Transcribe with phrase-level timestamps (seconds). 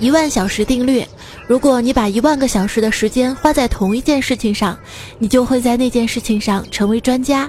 [0.00, 1.04] 一万小时定律：
[1.46, 4.78] 如果你把一万个小时的时间花在同一件事情上，
[5.18, 7.48] 你就会在那件事情上成为专家。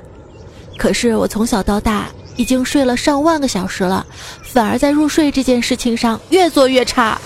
[0.77, 4.05] 可是我从小到大已经睡了上万个小时了，
[4.43, 7.19] 反而在入睡这件事情上越做越差。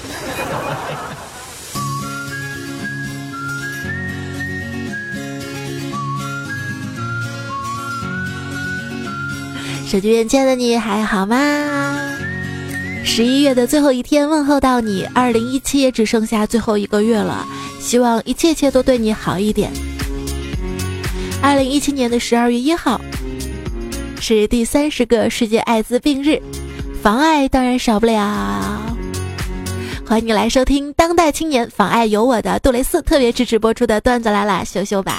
[9.87, 12.18] 手机边亲爱的你还好吗？
[13.03, 15.05] 十一月的最后一天，问候到你。
[15.13, 17.45] 二零一七也只剩下最后一个月了，
[17.79, 19.71] 希望一切切都对你好一点。
[21.41, 22.99] 二零一七年的十二月一号
[24.19, 26.39] 是第三十个世界艾滋病日，
[27.01, 28.85] 防艾当然少不了。
[30.05, 35.15] 欢迎你来收听《当代青年防艾有我》的杜蕾斯特别支持播出的段子来了秀秀版。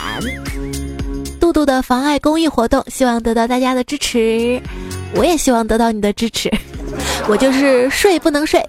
[1.39, 4.61] 杜杜的防艾公益活动，希望得到大家的支持，
[5.15, 6.51] 我也希望得到你的支持。
[7.29, 8.65] 我就是睡不能睡，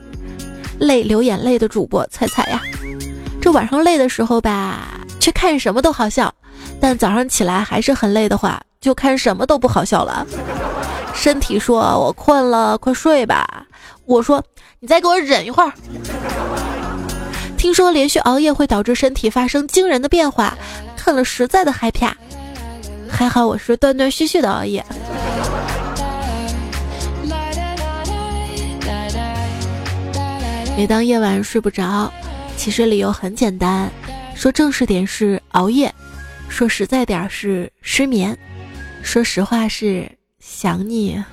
[0.80, 2.62] 泪流眼泪的主播彩彩呀。
[3.42, 6.30] 这晚上累的时候吧，却看什么都好笑；
[6.80, 10.26] 但早上起来还是很累的话，就看什么都不好笑了。
[11.14, 13.66] 身体说我困了，快睡吧。
[14.06, 14.44] 我说
[14.80, 15.72] 你再给我忍一会儿。
[17.58, 20.56] 听说连续熬夜会导致身体发生惊人的变化，
[20.96, 22.16] 看了实在的害怕。
[23.10, 24.84] 还好我是断断续续的熬夜。
[30.78, 32.12] 每当夜晚睡不着，
[32.58, 33.92] 其实理由很简单，
[34.34, 35.94] 说正式点是熬夜，
[36.50, 38.36] 说实在点是失眠，
[39.04, 41.24] 说实话是想你。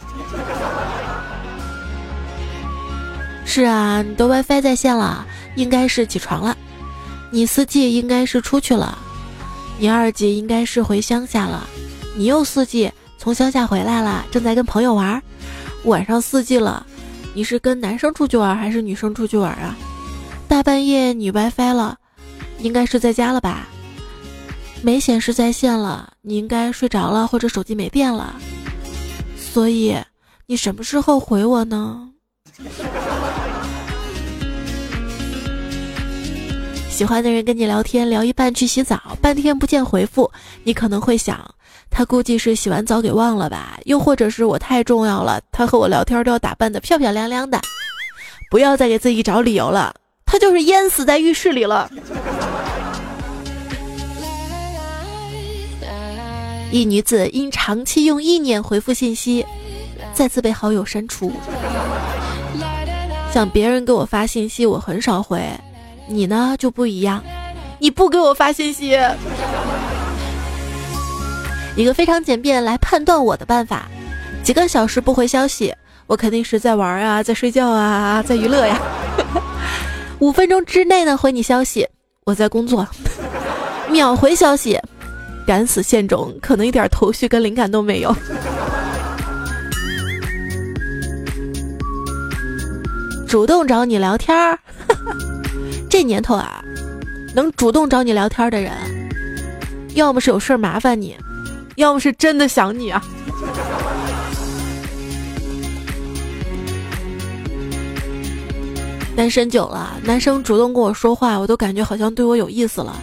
[3.47, 6.55] 是啊，你的 WiFi 在线了，应该是起床了；
[7.31, 8.99] 你四 G 应该是出去了。
[9.79, 11.67] 你二级应该是回乡下了，
[12.17, 15.23] 你又四季从乡下回来了，正在跟朋友玩。
[15.85, 16.85] 晚上四季了，
[17.35, 19.77] 你是跟男生出去玩还是女生出去玩啊？
[20.49, 21.99] 大半夜你 WiFi 了，
[22.59, 23.69] 应该是在家了吧？
[24.83, 28.35] 没显示在线了，你应该睡着了或者手机没电了。
[29.37, 29.97] 所以
[30.47, 32.11] 你什么时候回我呢？
[36.91, 40.29] 喜欢的人跟你聊天，聊一半去洗澡，半天不见回复，
[40.65, 41.55] 你可能会想，
[41.91, 43.79] 他估计是洗完澡给忘了吧？
[43.85, 47.61] 又或者是我太重要了，他和我聊天都要打扮的漂漂亮亮的。
[48.51, 49.95] 不要再给自己找理由了，
[50.25, 51.91] 他就是淹死在浴室里了。
[56.71, 59.45] 一女子因长期用意念回复信息，
[60.13, 61.33] 再次被好友删除。
[63.33, 65.43] 像别人给我发信息，我很少回。
[66.07, 67.23] 你呢就不一样，
[67.79, 68.99] 你不给我发信息。
[71.79, 73.87] 一个非常简便来判断我的办法：
[74.43, 75.73] 几个小时不回消息，
[76.09, 78.77] 我肯定是在玩啊，在睡觉啊，在娱乐呀。
[80.19, 81.87] 五分钟之内呢回你消息，
[82.25, 82.85] 我在工作。
[83.89, 84.77] 秒回消息，
[85.47, 88.13] 敢死线种，可能一点头绪跟灵感都没有。
[93.29, 94.59] 主动找你聊天儿。
[95.89, 96.61] 这年头啊，
[97.37, 98.73] 能主动找你聊天的人，
[99.95, 101.17] 要么是有事儿麻烦你，
[101.79, 103.01] 要么是真的想你啊。
[109.17, 113.01] 单身久了，男生主动跟我说话，我都感觉好像对我有意思了。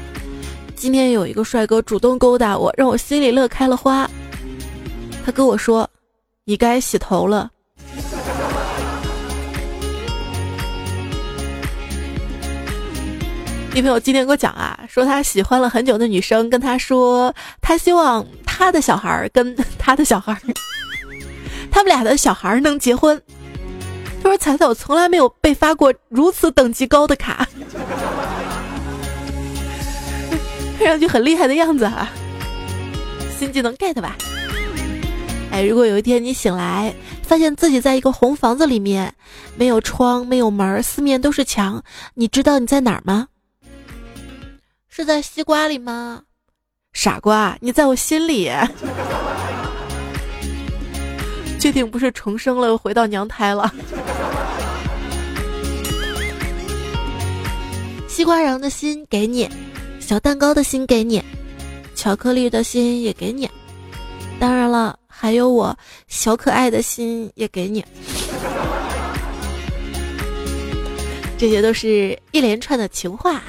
[0.75, 4.09] 今天有一个帅哥主动勾搭我，让我心里乐开了花。
[5.25, 5.89] 他跟我说
[6.43, 7.49] ：“你该洗头了。”
[13.73, 18.25] 女朋友今天给我讲啊，说他喜欢了很久的女生跟他说，他希望
[18.57, 20.39] 他的小孩儿跟他的小孩儿，
[21.69, 23.21] 他们俩的小孩儿能结婚。
[24.23, 27.47] 他说：“彩彩，我从来没有被发过如此等级高的卡，
[30.79, 32.09] 看上去很厉害的样子啊。”
[33.37, 34.15] 新技能 get 吧？
[35.51, 39.13] 哎，如果有一天你醒来，发现自己在一个红房子里面，
[39.57, 43.27] 没有窗，没有门，四面都是墙，你知道你在哪儿吗？
[44.87, 46.21] 是在西瓜里吗？
[46.95, 48.49] 傻瓜，你在我心里。
[51.59, 53.71] 确定不是重生了，又回到娘胎了。
[58.07, 59.49] 西瓜瓤的心给你，
[59.99, 61.21] 小蛋糕的心给你，
[61.95, 63.49] 巧克力的心也给你。
[64.39, 65.77] 当然了，还有我
[66.07, 67.83] 小可爱的心也给你。
[71.37, 73.43] 这些都是一连串的情话。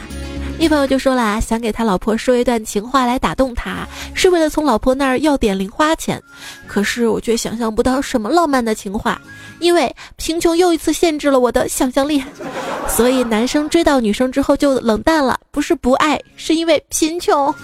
[0.59, 6.21] 一朋友就说了，想给他老婆说一段情话来打动他，是为了从老婆那儿要点零花钱。
[6.67, 9.21] 可是我却想象不到什么浪漫的情话，
[9.61, 12.25] 因为贫穷又一次限制了我的想象力。
[12.89, 17.55] 所以男生追到女生之后就冷淡了，不是不爱，是因为贫穷。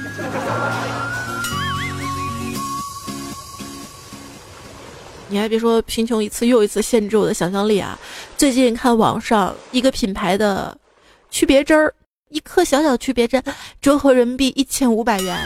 [5.28, 7.98] 你还别说，贫穷一次又一次限制我的想象力啊！
[8.36, 10.76] 最近看网上一个品牌的
[11.30, 11.94] 区别针儿。
[12.32, 13.42] 一颗小小区别针，
[13.80, 15.36] 折合人民币一千五百元，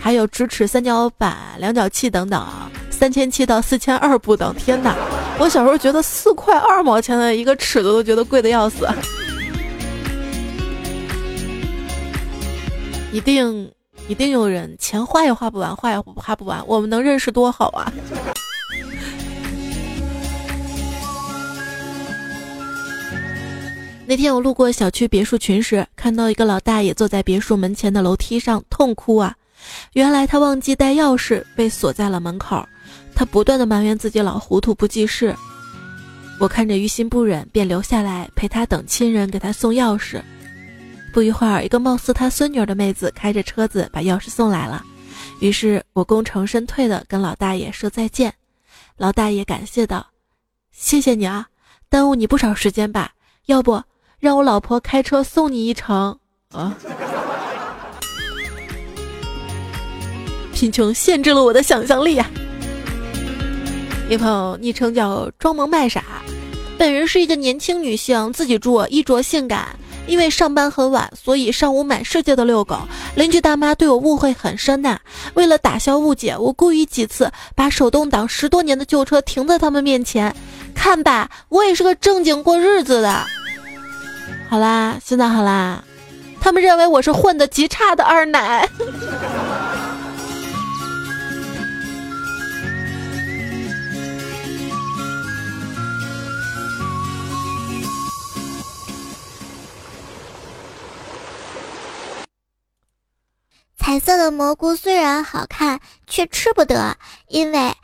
[0.00, 2.44] 还有直尺、三角板、量角器等等，
[2.90, 4.54] 三千七到四千二不等。
[4.56, 4.96] 天哪！
[5.38, 8.88] 我小时候觉得四块二毛钱的一个尺子都觉得贵的要死。
[13.12, 13.70] 一定
[14.08, 16.60] 一定有人钱花也花不完，花也花不完。
[16.66, 17.92] 我们能认识多好啊！
[24.06, 29.34] 那天我路过小区别墅群时，看到一个老大爷坐在别墅门前的楼梯上痛哭啊！
[29.94, 32.62] 原来他忘记带钥匙，被锁在了门口。
[33.14, 35.34] 他不断的埋怨自己老糊涂不记事。
[36.38, 40.20] 我看着于心不忍，便留下来陪他等亲人给他送钥匙。
[41.12, 44.84] 不一会儿，一个貌似他孙女的妹子开着车子把钥匙送来了。
[45.40, 48.34] 于是我功成身退的跟老大爷说再见。
[48.98, 50.06] 老大爷感谢道
[50.72, 51.48] ：“谢谢你啊，
[51.88, 53.12] 耽误你不少时间吧？
[53.46, 53.82] 要不？”
[54.24, 56.18] 让我老婆开车送你一程
[56.54, 56.74] 啊！
[60.54, 62.26] 贫穷限制了我的想象力啊！
[64.08, 66.02] 一朋友昵称叫装萌卖傻，
[66.78, 69.78] 本人是一个年轻女性，自己住，衣着性感。
[70.06, 72.78] 因为上班很晚，所以上午满世界的遛狗。
[73.16, 74.98] 邻居大妈对我误会很深呐。
[75.34, 80.34] 为了打消误解，我故意几次把手动挡十多年的旧车停在他们面前，
[80.74, 83.26] 看吧，我也是个正经过日子的。
[84.48, 85.82] 好啦，现在好啦，
[86.40, 88.68] 他们认为我是混的极差的二奶。
[103.76, 106.96] 彩色的蘑菇虽然好看，却吃不得，
[107.28, 107.74] 因为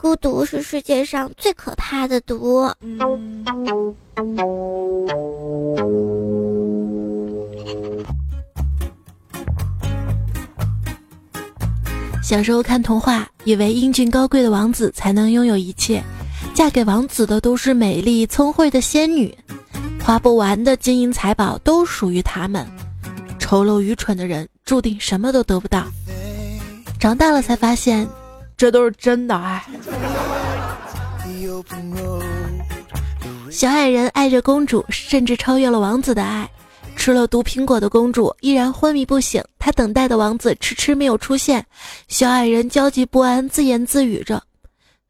[0.00, 2.66] 孤独是世界上最可怕的毒。
[12.22, 16.02] 小时候看童话，以为英俊高贵的王子才能拥有一切，
[16.54, 19.36] 嫁给王子的都是美丽聪慧的仙女，
[20.02, 22.66] 花不完的金银财宝都属于他们。
[23.38, 25.84] 丑陋愚蠢的人注定什么都得不到。
[26.98, 28.08] 长大了才发现，
[28.60, 29.64] 这都是真的爱。
[33.50, 36.46] 小矮人爱着公主，甚至超越了王子的爱。
[36.94, 41.64] 吃了毒苹果的公主依然昏迷不醒，她等待的王子迟迟没有出现。
[42.08, 44.42] 小矮人焦急不安，自言自语着：“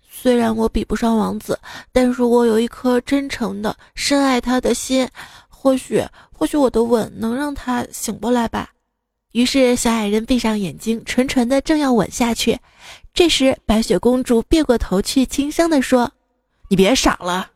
[0.08, 1.58] 虽然我比不上王子，
[1.90, 5.08] 但是我有一颗真诚的、深爱他的心。
[5.48, 6.00] 或许，
[6.32, 8.70] 或许我的吻能让他醒过来吧。”
[9.34, 12.56] 于是，小矮人闭上眼睛，纯纯的正要吻下去。
[13.12, 16.12] 这时，白雪公主别过头去，轻声地说
[16.68, 17.50] ：“你别傻了。”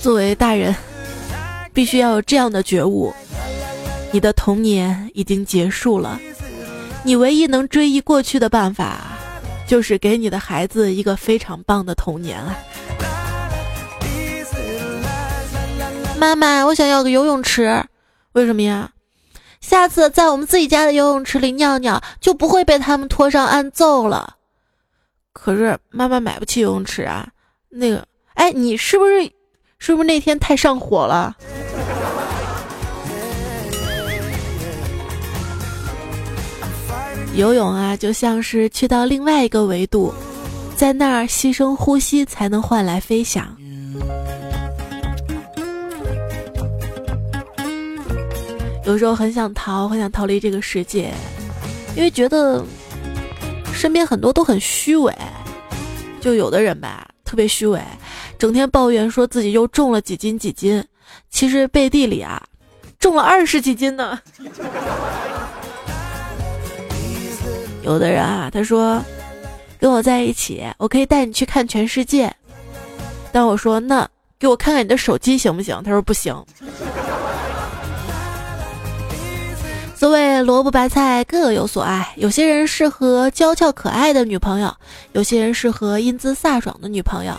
[0.00, 0.74] 作为大人，
[1.72, 3.12] 必须要有这样的觉悟：
[4.10, 6.20] 你的童年已经结束了，
[7.04, 8.98] 你唯一能追忆过去的办法，
[9.66, 12.58] 就是给你的孩子一个非常棒的童年啊！
[16.22, 17.84] 妈妈，我想要个游泳池，
[18.34, 18.88] 为什么呀？
[19.60, 24.36] 下次在我们自己家的游泳池里尿尿，就不会被他们拖上岸揍了。
[25.32, 27.28] 可是妈妈买不起游泳池啊，
[27.68, 29.28] 那个，哎，你是不是？
[29.80, 31.34] 是不是那天太上火了？
[37.34, 40.14] 游泳啊，就像是去到另外一个维度，
[40.76, 43.56] 在那儿牺牲呼吸才能换来飞翔。
[48.84, 51.12] 有时候很想逃，很想逃离这个世界，
[51.96, 52.64] 因为觉得
[53.72, 55.14] 身边很多都很虚伪。
[56.20, 57.80] 就有的人吧，特别虚伪。
[58.38, 60.84] 整天抱怨说自己又重了几斤几斤，
[61.30, 62.42] 其实背地里啊，
[62.98, 64.18] 重了二十几斤呢。
[67.82, 69.02] 有的人啊，他说
[69.78, 72.32] 跟我在一起，我可以带你去看全世界。
[73.32, 74.08] 但我说那
[74.38, 75.80] 给我看看你的手机行不行？
[75.84, 76.34] 他说不行。
[80.02, 84.76] 所谓萝卜白菜各有所爱，有些人适合娇俏可爱的女朋友，
[85.12, 87.32] 有些人适合英姿飒爽的女朋友，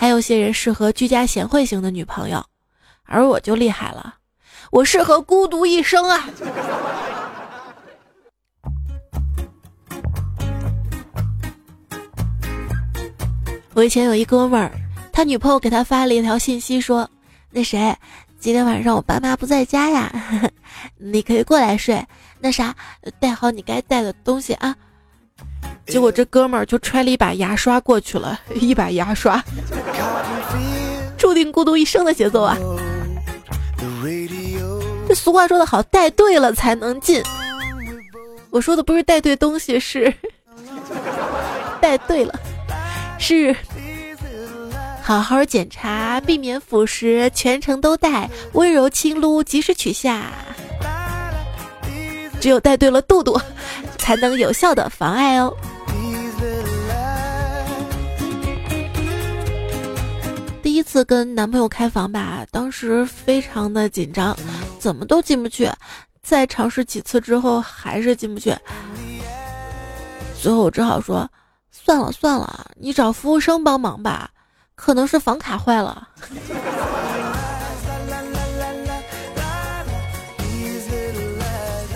[0.00, 2.44] 还有些人适合居家贤惠型的女朋友，
[3.04, 4.16] 而我就厉害了，
[4.72, 6.28] 我适合孤独一生啊！
[13.74, 14.72] 我以前有一哥们儿，
[15.12, 17.08] 他女朋友给他发了一条信息，说
[17.54, 17.96] ：“那谁，
[18.42, 20.12] 今天晚上我爸妈不在家呀，
[20.98, 22.04] 你可以过来睡。
[22.40, 22.74] 那啥，
[23.20, 24.74] 带好你该带的东西啊。”
[25.86, 29.40] 结果这哥们儿就揣了一把牙刷过去了， 一把牙刷，
[31.16, 32.58] 注定孤独一生的节奏啊！
[35.06, 37.22] 这俗话说得好，带对了才能进。
[38.50, 40.12] 我说的不是带对东西，是
[41.80, 42.34] 带对了。
[43.20, 43.54] 是，
[45.02, 50.32] 好好检查，避免腐蚀，全程都带，温柔轻撸，及时取下。
[52.40, 53.38] 只有带对了度度，
[53.98, 55.52] 才能有效的防爱哦。
[60.62, 64.36] 第一次跟男朋友开房吧，当时非常的紧张，
[64.78, 65.68] 怎么都进不去。
[66.22, 68.56] 再尝试几次之后，还是进不去。
[70.40, 71.28] 最后我只好说。
[71.70, 74.30] 算了算了，你找服务生帮忙吧，
[74.84, 76.08] 可能是房卡坏了。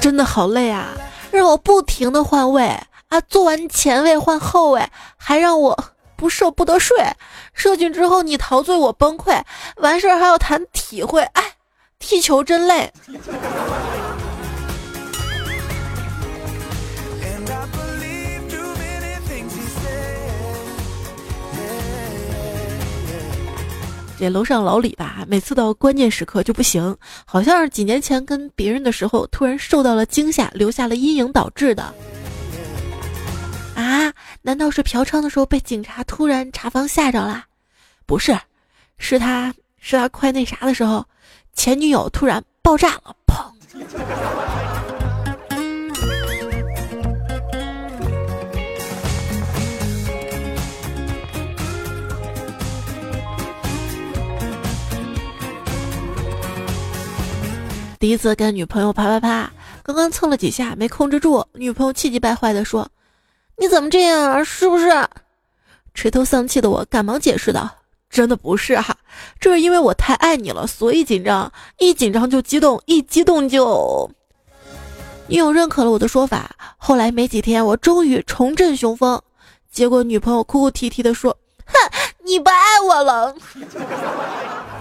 [0.01, 0.93] 真的好累啊，
[1.33, 2.65] 让我不停的换位
[3.09, 5.77] 啊，做完前位换后位，还让我
[6.15, 6.97] 不射不得睡。
[7.55, 9.43] 射进之后你陶醉我崩溃，
[9.79, 11.43] 完事儿还要谈体会，哎，
[11.99, 12.93] 踢球真累。
[24.19, 31.83] 这楼上老李吧，每次到关键时刻就不行，好像是几年前跟别人的时候突然受到了惊吓，留下了阴影导致的。
[33.75, 34.13] 啊？
[34.41, 37.45] 难道是嫖娼的时候被警察突然查房吓着了？
[38.07, 38.39] 不是，
[38.97, 41.05] 是他是他快那啥的时候，
[41.53, 43.45] 前女友突然爆炸了，砰！
[57.99, 59.51] 第一次跟女朋友啪啪啪，
[59.83, 62.87] 刚刚蹭了几下没控制住，女朋友气急败坏的说
[63.57, 64.45] ：“你怎么这样啊？
[64.45, 64.91] 是不是？”
[65.95, 67.71] 垂头丧气的我赶忙解释道
[68.11, 68.95] ：“真的不是哈，
[69.41, 74.11] 这是因为我太爱你了，所以紧张，一紧张就激动，一激动就……”
[75.29, 76.55] 女友认可了我的说法。
[76.77, 79.21] 后来没几天，我终于重振雄风，
[79.73, 81.35] 结果女朋友哭哭啼啼的说
[81.65, 81.75] ：“哼，
[82.25, 83.35] 你不爱我了。”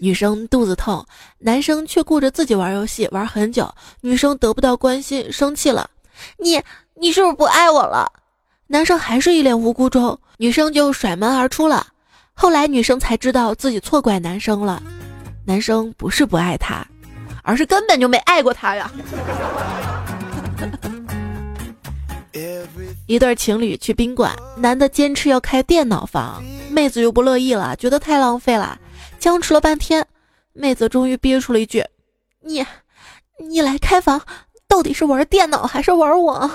[0.00, 1.04] 女生肚子痛，
[1.38, 3.68] 男生却顾着自己玩游戏玩很久，
[4.00, 5.90] 女生得不到关心，生气了。
[6.38, 6.62] 你
[6.94, 8.10] 你是不是不爱我了？
[8.68, 11.86] 男生还是一脸无辜中，女生就甩门而出了。
[12.32, 14.80] 后来女生才知道自己错怪男生了，
[15.44, 16.86] 男生不是不爱她，
[17.42, 18.90] 而是根本就没爱过她呀。
[23.08, 28.78] 一对情侣去宾馆，男的坚持要开电脑房，妹子又不乐意了，觉得太浪费了。
[29.18, 30.06] 僵持了半天，
[30.52, 31.82] 妹子终于憋出了一句
[32.44, 32.62] ：“你，
[33.48, 34.20] 你来开房，
[34.68, 36.50] 到底是玩电脑还是玩我？”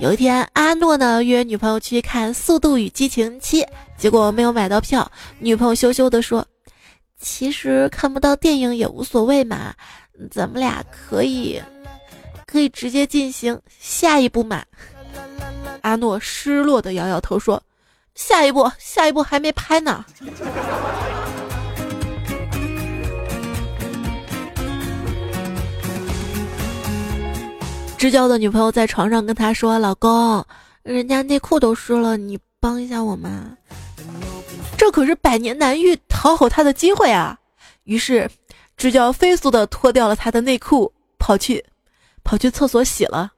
[0.00, 3.62] 有一天，阿诺呢约女朋友去看《速度与激情七》，
[3.96, 5.10] 结果没有买到票。
[5.38, 6.44] 女朋友羞羞的说
[7.18, 9.72] ：“其实看不到电影也无所谓嘛，
[10.30, 11.62] 咱们俩可以。”
[12.46, 14.62] 可以直接进行下一步嘛？
[15.80, 17.62] 阿诺失落的摇摇头说
[18.14, 20.04] ：“下一步，下一步还没拍呢。”
[27.96, 30.44] 支教的女朋友在床上跟他说：“老公，
[30.82, 33.56] 人家内裤都湿了，你帮一下我嘛？”
[34.76, 37.38] 这可是百年难遇讨好他的机会啊！
[37.84, 38.30] 于是，
[38.76, 41.64] 支教飞速的脱掉了他的内裤，跑去。
[42.22, 43.30] 跑去厕所洗了。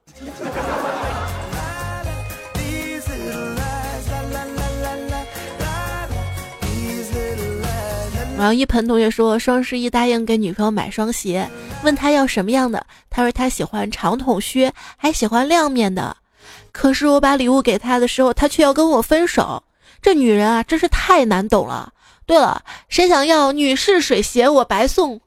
[8.37, 11.49] 王一盆同学说，双十一答应给女朋友买双鞋，
[11.83, 16.15] 问他要什么样的，他说他喜欢长筒靴，还喜欢亮面的。
[16.71, 19.63] 可是我把礼物给他的时候，他却要跟我分手。
[20.01, 21.91] 这女人啊，真是太难懂了。
[22.27, 25.19] 对了，谁想要女士水鞋，我白送。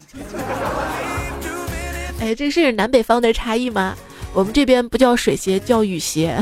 [2.21, 3.97] 哎，这是南北方的差异吗？
[4.33, 6.38] 我们这边不叫水鞋，叫雨鞋。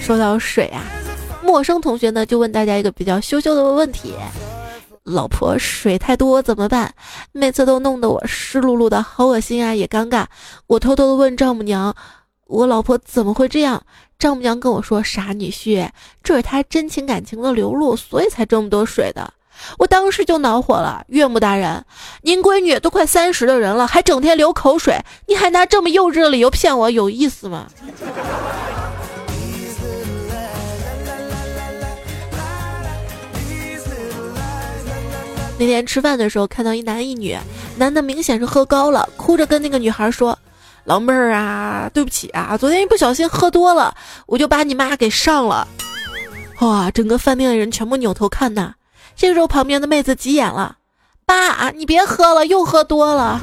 [0.00, 0.82] 说到水啊，
[1.42, 4.14] 陌生同学呢就问大家一个比较羞羞的问题：
[5.04, 6.92] 老婆水太多怎么办？
[7.32, 10.26] 每次都弄得我湿漉漉的，好恶心啊，也尴尬。
[10.66, 11.94] 我偷偷的问丈母娘
[12.46, 13.82] ：“我老婆怎么会这样？”
[14.18, 15.88] 丈母娘跟我说：“傻女婿，
[16.22, 19.32] 这是她真情感情的流露，所以才这么多水的。”
[19.78, 21.84] 我当时就恼火了，岳母大人，
[22.22, 27.66] 您闺女都快三十的人了，还整天流口水，你还拿这么幼稚的理由骗我，有意思吗？
[35.58, 37.36] 那天吃饭的时候，看到一男一女，
[37.76, 40.38] 男的明显是喝高了，哭着跟那个女孩说
[40.84, 43.92] ：“老妹儿啊，对不起啊，昨天一不小心喝多了，
[44.26, 45.66] 我就把你妈给上了。”
[46.62, 48.72] 哇，整个饭店的人全部扭头看呐。
[49.16, 50.76] 这时候，旁边的妹子急眼了
[51.26, 53.40] ：“爸，你别喝了，又喝多了。”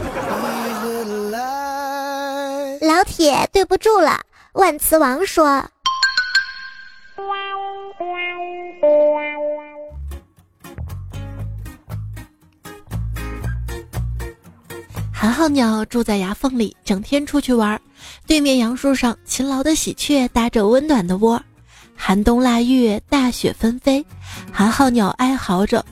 [2.82, 4.22] 老铁，对不住了。
[4.54, 5.64] 万磁王说
[15.18, 17.82] ：“寒号鸟住在牙缝里，整天出去玩。
[18.28, 21.42] 对面杨树上，勤劳的喜鹊搭着温暖的窝。
[21.96, 24.06] 寒冬腊月，大雪纷飞，
[24.52, 25.84] 寒号鸟哀嚎着：“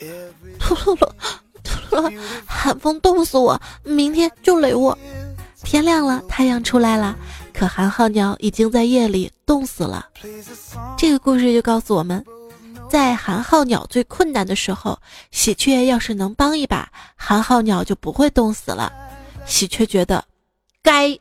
[0.60, 1.10] 突噜噜，
[1.64, 4.96] 突噜，寒风冻死我，明天就垒窝。”
[5.64, 7.16] 天亮了，太阳出来了，
[7.52, 10.06] 可寒号鸟已经在夜里冻死了。
[10.96, 12.24] 这个故事就告诉我们，
[12.94, 14.96] 在寒号鸟最困难的时候，
[15.32, 18.92] 喜鹊要是能帮一把，寒号鸟就不会冻死了。
[19.44, 20.24] 喜鹊觉得，
[20.80, 21.18] 该。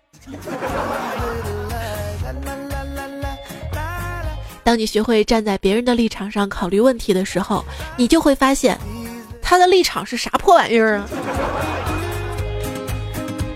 [4.63, 7.65] 当你学会站在别人的立场上考虑问题的时候，
[7.97, 8.79] 你就会发现，
[9.41, 11.09] 他的立场是啥破玩意儿啊？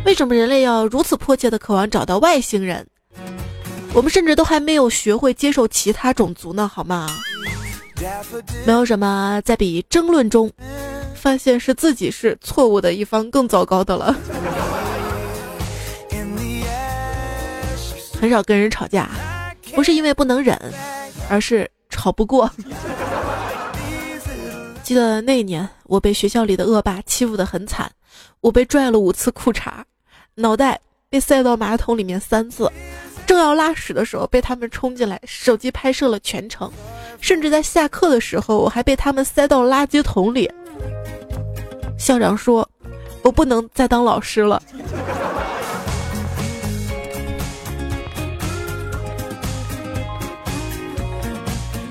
[0.06, 2.88] 为什么人类要如此迫切的渴望找到外星人？
[3.94, 7.08] 我们甚至都还没有学会接受其他种族呢，好吗？
[8.66, 10.52] 没有什么在比争论中
[11.16, 14.16] 发现是自己是错误的一方更糟糕的了。
[18.20, 19.10] 很少跟人吵架，
[19.74, 20.60] 不是因为不能忍。
[21.30, 22.50] 而是吵不过。
[24.82, 27.92] 记得那年，我被学校里的恶霸欺负得很惨，
[28.40, 29.84] 我被拽了五次裤衩，
[30.36, 32.72] 脑袋被塞到马桶里面三次，
[33.26, 36.72] 正要拉屎的时候被他们冲进来，手机拍摄了全程，
[37.20, 40.50] 甚至在下课的时候我还被他们塞到垃圾桶里。
[41.98, 42.68] 校长说
[43.24, 44.62] ：“我不能再当老师了。”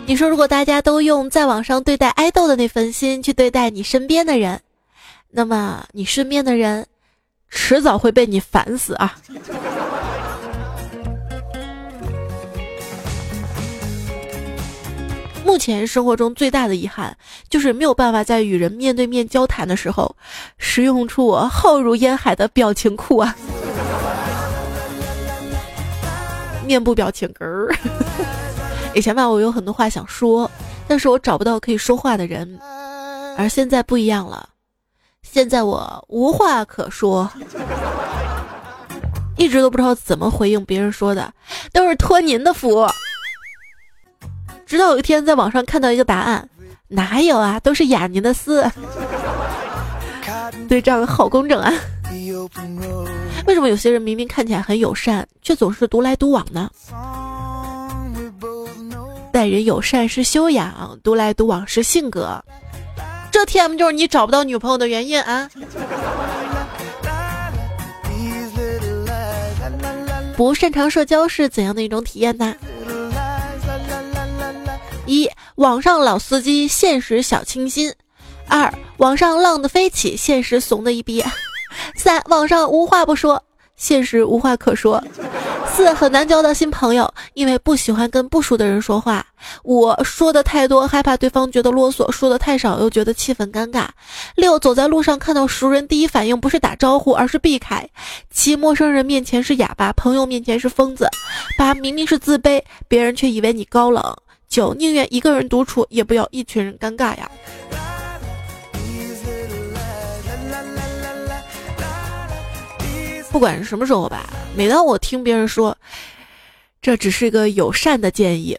[0.08, 4.60] 你说，如果大家都用在网上对待爱豆的那份心去对待你身边的人，
[5.32, 6.86] 那么你身边的人，
[7.50, 9.18] 迟早会被你烦死啊！
[15.46, 17.14] 目前生活中最大的遗憾，
[17.48, 20.16] 就是没有办法在与人面对面交谈的时候，
[20.58, 23.36] 使用出我浩如烟海的表情库啊！
[26.66, 27.72] 面部表情根儿。
[28.92, 30.50] 以前吧，我有很多话想说，
[30.88, 32.58] 但是我找不到可以说话的人，
[33.38, 34.48] 而现在不一样了，
[35.22, 37.30] 现在我无话可说，
[39.38, 41.32] 一直都不知道怎么回应别人说的，
[41.72, 42.84] 都是托您的福。
[44.66, 46.48] 直到有一天在网上看到一个答案，
[46.88, 48.68] 哪有啊，都是雅尼的丝。
[50.68, 51.72] 对账好工整啊！
[53.46, 56.68] 为什么有些人明明看起来很友善，却总是独来独往呢？
[59.32, 62.42] 待人友善是修养，独来独往是性格。
[63.30, 65.48] 这 T M 就是你找不到女朋友的原因啊！
[70.36, 72.54] 不擅长社交是怎样的一种体验呢？
[75.06, 77.90] 一网上老司机，现实小清新；
[78.48, 81.22] 二网上浪的飞起，现实怂的一逼；
[81.96, 83.42] 三网上无话不说，
[83.76, 85.02] 现实无话可说。
[85.68, 89.24] 四很难交到新朋友，因为不喜欢跟不熟的人说话。
[89.64, 93.86] 五说的太多，害怕对方觉得啰嗦；说的太少，又觉得气氛尴尬。
[94.36, 97.86] 六走在路上看到熟人，第一反应不是打招呼，而是避开。
[98.30, 101.06] 七陌生人面前是哑巴，朋友面前是疯子。
[101.58, 104.16] 八明明是自卑，别人却以为你高冷。
[104.48, 107.30] 九宁愿一个人独处，也不要一群人尴尬呀。
[113.30, 115.76] 不管是什么时候吧，每当我听别人说，
[116.80, 118.58] 这只是一个友善的建议，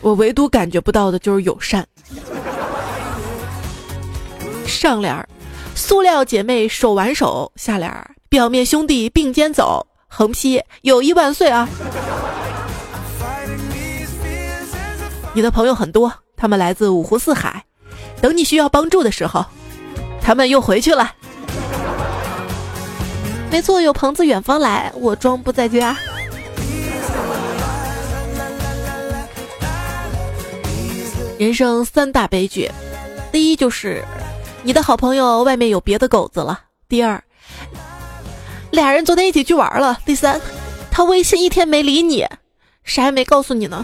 [0.00, 1.86] 我唯独感觉不到的就是友善。
[4.66, 5.28] 上联儿，
[5.76, 11.68] 塑料姐妹手挽手，下联儿表面兄弟并肩走，横批友谊万岁啊！
[15.34, 17.64] 你的朋友很多，他们来自五湖四海，
[18.20, 19.44] 等你需要帮助的时候，
[20.20, 21.10] 他们又回去了。
[23.50, 25.96] 没错，有朋自远方来，我装不在家。
[31.38, 32.70] 人生三大悲剧，
[33.32, 34.04] 第一就是
[34.62, 36.54] 你的好朋友外面有别的狗子了；
[36.88, 37.22] 第二，
[38.70, 40.40] 俩人昨天一起去玩了；第三，
[40.90, 42.26] 他微信一天没理你，
[42.84, 43.82] 啥也没告诉你呢。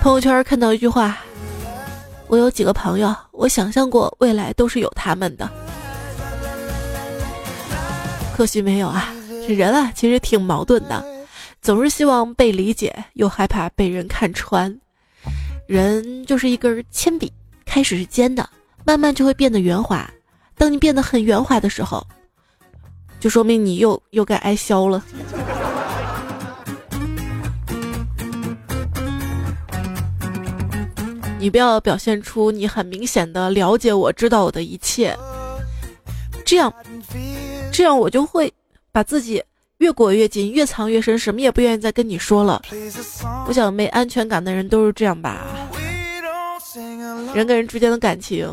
[0.00, 1.18] 朋友圈看到一句话
[2.26, 5.46] ：“我有几个朋友，我想象过未来都是有他们的。”
[8.34, 9.12] 可惜没有啊！
[9.46, 11.04] 这人啊，其实挺矛盾的，
[11.60, 14.74] 总是希望被理解，又害怕被人看穿。
[15.66, 17.30] 人就是一根铅笔，
[17.66, 18.48] 开始是尖的，
[18.84, 20.10] 慢慢就会变得圆滑。
[20.56, 22.02] 当你变得很圆滑的时候，
[23.20, 25.04] 就说明你又又该挨削了。
[31.40, 35.16] 你不要表现出你很明显的了解我知道我的一切，
[36.44, 36.70] 这样，
[37.72, 38.52] 这样我就会
[38.92, 39.42] 把自己
[39.78, 42.60] 越裹越紧，越藏越深，什么也不愿意再跟你说了。
[43.48, 45.46] 我想没安全感的人都是这样吧。
[47.34, 48.46] 人跟人之间的感情，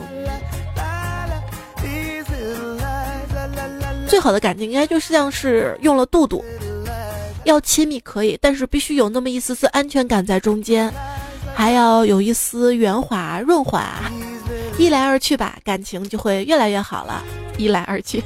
[4.08, 6.42] 最好的感情应该就是像是用了肚肚，
[7.44, 10.90] 要亲密可以，但是必须有那么一丝丝安全感在中间。
[11.58, 13.84] 还要有一丝圆滑润滑，
[14.78, 17.24] 一来二去吧，感情就会越来越好了。
[17.58, 18.24] 一来二去，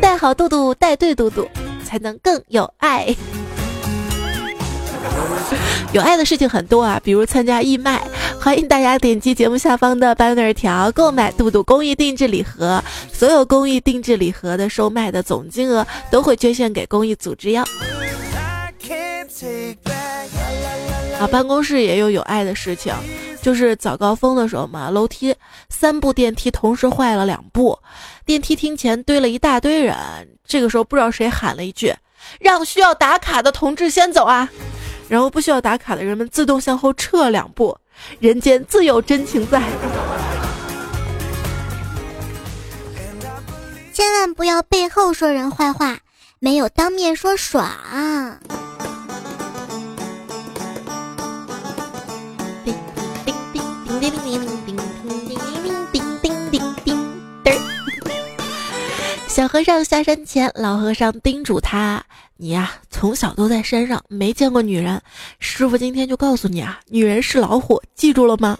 [0.00, 1.48] 带好肚肚，带对肚肚，
[1.84, 3.14] 才能更有爱。
[5.92, 8.02] 有爱的事情很多啊，比如参加义卖，
[8.40, 17.62] 欢迎大家点击节目下方的 banner 条购买肚肚公益定制礼盒，所有公益定制礼盒的售卖的总金额都会捐献给公益组织哟。
[21.22, 22.92] 啊，办公室也有有爱的事情，
[23.40, 25.32] 就是早高峰的时候嘛，楼梯
[25.68, 27.78] 三部电梯同时坏了两部，
[28.26, 29.96] 电梯厅前堆了一大堆人。
[30.44, 31.94] 这个时候不知道谁喊了一句
[32.40, 34.50] ：“让需要打卡的同志先走啊！”
[35.08, 37.78] 然后不需要打卡的人们自动向后撤两步。
[38.18, 39.62] 人间自有真情在，
[43.92, 45.96] 千万不要背后说人坏话，
[46.40, 47.70] 没有当面说爽。
[54.02, 54.76] 叮叮叮叮叮
[55.28, 55.38] 叮
[55.92, 56.02] 叮叮
[56.50, 56.98] 叮叮叮
[57.44, 57.54] 叮。
[59.28, 62.02] 小和尚下山前，老和尚叮嘱他
[62.36, 65.00] ：“你呀，从小都在山上，没见过女人。
[65.38, 68.58] 师傅今天就告诉你啊，女人是老虎，记住了吗？”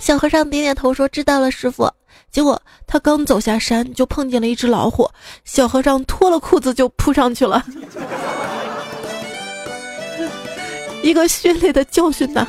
[0.00, 1.88] 小和尚点点头说：“知道了，师傅。”
[2.32, 5.08] 结果他刚走下山，就碰见了一只老虎。
[5.44, 7.64] 小和尚脱了裤子就扑上去了，
[11.04, 12.44] 一个血泪的教训呐。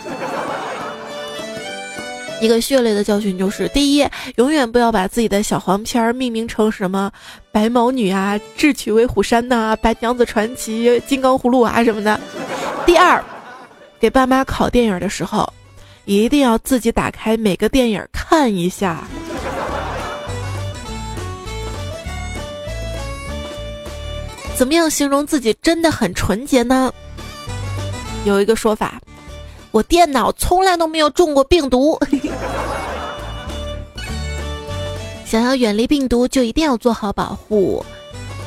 [2.41, 4.03] 一个血泪的教训就是：第一，
[4.37, 7.11] 永远不要把自己的小黄片儿命名成什么
[7.53, 12.19] “白毛女”啊、“智取威虎山”呐、“白娘子传奇”、“金刚葫芦娃”什么的；
[12.83, 13.23] 第二，
[13.99, 15.47] 给爸妈考电影的时候，
[16.05, 19.03] 一定要自己打开每个电影看一下。
[24.55, 26.93] 怎么样形容自己真的很纯洁呢？
[28.25, 29.00] 有一个说法。
[29.71, 31.97] 我电脑从来都没有中过病毒。
[35.25, 37.85] 想要远离病毒，就一定要做好保护。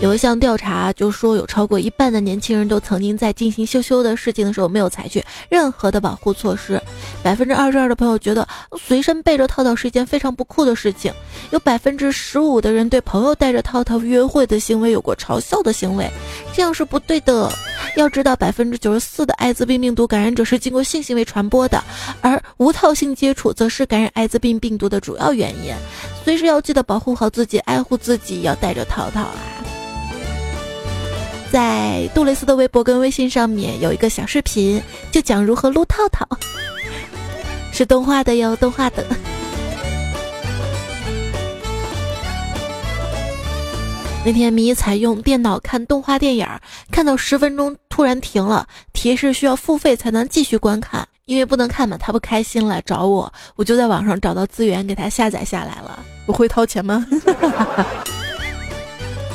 [0.04, 6.78] 有一项调查就说，有超过一半的年轻人都曾经在进行羞羞的事情的时候没有采取任何的保护措施。
[7.22, 8.46] 百分之二十二的朋友觉得
[8.78, 11.10] 随身背着套套是一件非常不酷的事情。
[11.52, 16.06] 有百分之十五的人对朋友带着套套约会的行为有过嘲笑的行为，
[16.52, 17.50] 这样是不对的。
[17.96, 21.82] 要知道，百分之九十四的艾滋病病毒感染者是经过性行为传播的，
[22.20, 25.72] 而无套性接触则是感染艾滋病病毒的主要原因。
[26.22, 29.34] 随时要记得保护好自己，爱护自己，要带着套套啊。
[31.54, 36.26] 在杜蕾斯的微博跟微信上面有一个小视频，就讲如何撸套套，
[37.72, 39.06] 是动画的哟，动画的。
[44.24, 46.44] 那天迷彩用电脑看动画电影，
[46.90, 56.00] 看到十分钟突然停了，提示需要付费才能继续观看，因为不能看嘛，他不开心了，找我，我就在网上找到资源给他下载下来了。
[56.26, 57.06] 我会掏钱吗？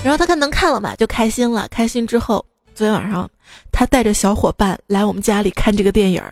[0.03, 1.67] 然后他看能看了嘛，就开心了。
[1.69, 3.29] 开心之后，昨天晚上
[3.71, 6.23] 他带着小伙伴来我们家里看这个电影，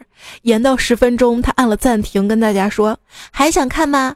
[0.43, 2.97] 演到十分钟，他按了暂停，跟大家说
[3.29, 4.15] ：“还想看吗？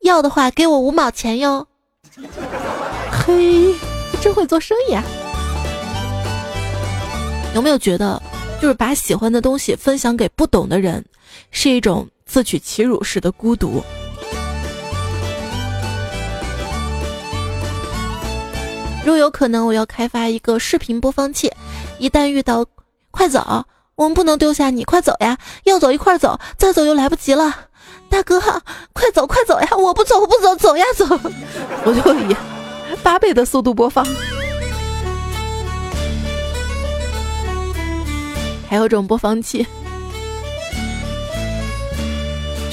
[0.00, 1.66] 要的话给我五毛钱哟。
[3.12, 3.74] 嘿，
[4.20, 5.04] 真会做生意啊！
[7.54, 8.20] 有没有觉得，
[8.60, 11.04] 就是把喜欢的东西分享给不懂的人，
[11.50, 13.82] 是一种自取其辱式的孤独？
[19.08, 21.50] 若有可能，我要开发一个视频播放器，
[21.98, 22.66] 一旦遇到，
[23.10, 25.38] 快走，我们不能丢下你，快走呀！
[25.64, 27.56] 要走一块走，再走又来不及了。
[28.10, 28.38] 大哥，
[28.92, 29.68] 快走快走呀！
[29.78, 31.06] 我不走我不走，走呀走，
[31.86, 32.36] 我就以
[33.02, 34.04] 八倍的速度播放。
[38.68, 39.66] 还有这种播放器，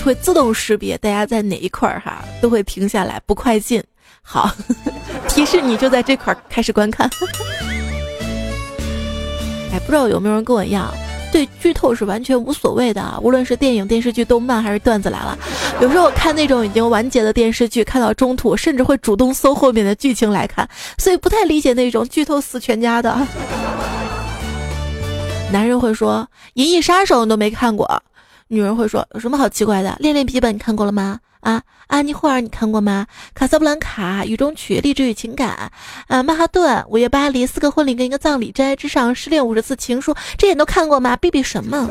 [0.04, 3.82] 会自动识别大家在哪一块儿哈，都会停下来不快进。
[4.28, 4.50] 好，
[5.30, 7.08] 提示你就在这块开始观看。
[9.72, 10.92] 哎，不知道有没有人跟我一样，
[11.32, 15.38] 对剧透是完全无所谓的，无论是电影、电视剧、动漫还是段子来了。
[15.80, 23.16] 有时候我看那种已经完结的电视剧，看到中途甚至会主动搜后面的剧情来看，所以不太理解那种剧透死全家的。
[25.52, 28.02] 男人会说《银翼杀手》你都没看过，
[28.48, 29.90] 女人会说有什么好奇怪的？
[30.00, 31.20] 《恋恋笔记本》你看过了吗？
[31.46, 33.06] 啊，安妮霍尔你看过吗？
[33.36, 35.72] 卡萨布兰卡、雨中曲、励志与情感，
[36.08, 41.16] 啊，曼哈顿、午夜巴黎、四个婚礼跟一个葬礼、真爱之上、失恋五十次情书，这些都看过吗？
[41.16, 41.88] 比比什么？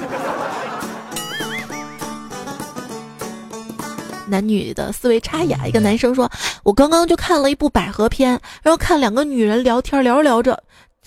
[4.27, 5.65] 男女的思维差异啊！
[5.65, 6.29] 一个男生说
[6.65, 10.61] ：“我刚刚就看了一部百合片，然后看两个女人聊天，聊着聊着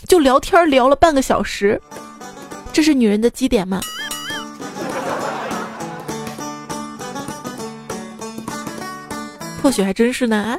[0.07, 1.81] 就聊天聊了半个小时，
[2.71, 3.81] 这是女人的基点吗？”
[9.67, 10.58] 或许还真是呢。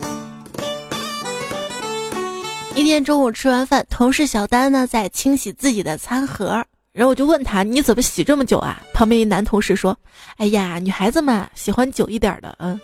[2.74, 9.96] 一天中午吃完饭，同事小丹呢在清洗自己的餐盒，然后我就问他：“你怎么洗这么久啊？”旁边一男同事说
[10.36, 12.78] ：“哎呀，女孩子嘛，喜欢久一点的。”嗯。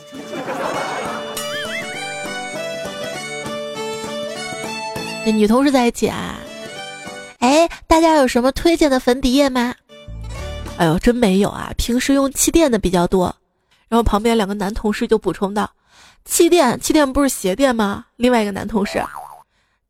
[5.26, 6.38] 那女同事在一起啊？
[7.40, 9.74] 哎，大家有什么推荐的粉底液吗？
[10.78, 13.24] 哎呦，真没有啊，平时用气垫的比较多。
[13.90, 15.70] 然后旁边两个男同事就补充道。
[16.24, 18.06] 气垫，气垫不是鞋垫吗？
[18.16, 19.02] 另外一个男同事，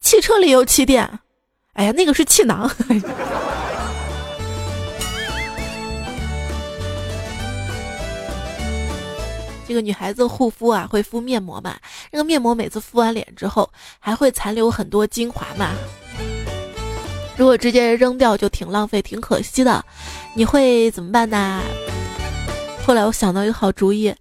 [0.00, 1.08] 汽车里有气垫，
[1.74, 2.68] 哎呀，那个是气囊。
[9.66, 11.76] 这个女孩子护肤啊，会敷面膜嘛？
[12.12, 15.70] 这个面膜每次敷完脸之后，还会残留很多精华嘛？
[17.36, 19.84] 如果直接扔掉，就挺浪费，挺可惜的。
[20.34, 21.62] 你会怎么办呢？
[22.86, 24.14] 后来我想到一个好主意，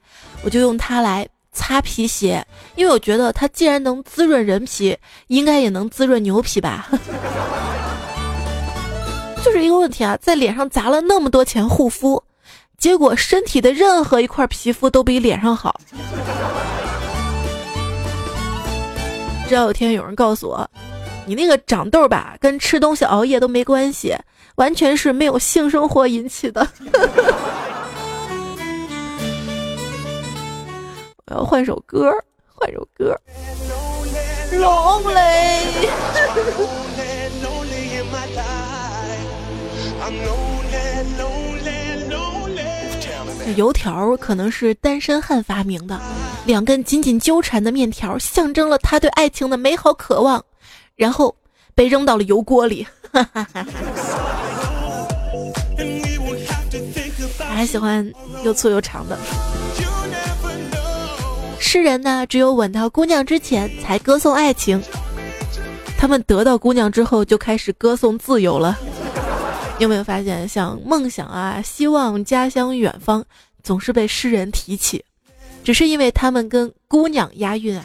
[0.44, 1.28] 我就用它来。
[1.54, 6.90] 擦皮鞋，因为我觉得它既然能滋润人皮，应该也能滋润牛皮吧。
[9.44, 12.24] 就是一个问题啊，在脸上砸了那么多钱护肤，
[12.78, 15.80] 结果身体的任何一块皮肤都比脸上好。
[19.48, 20.68] 直到有天有人告诉我，
[21.26, 24.16] 你那个长痘吧，跟吃东西熬夜都没关系，
[24.56, 26.66] 完全是没有性生活引起的。
[31.28, 32.12] 我要换首歌，
[32.54, 33.20] 换首歌。
[34.52, 35.64] Lonely。
[43.56, 46.00] 油条可能是单身汉发明的，
[46.46, 50.44] 两根紧紧纠缠的面条象征了他对爱情的美好渴望，
[50.96, 51.36] 然后
[51.76, 52.86] 被扔到了油锅里。
[57.40, 58.12] 还喜欢
[58.44, 59.18] 又粗又长的。
[61.74, 64.80] 诗人呢，只有吻到姑娘之前才歌颂爱情，
[65.98, 68.78] 他们得到姑娘之后就开始歌颂自由了。
[69.80, 73.26] 你有没有发现，像梦想啊、希望、家乡、远方，
[73.64, 75.04] 总是被诗人提起，
[75.64, 77.84] 只是因为他们跟姑娘押韵啊。